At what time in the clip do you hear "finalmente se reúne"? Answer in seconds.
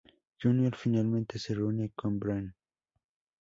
0.75-1.91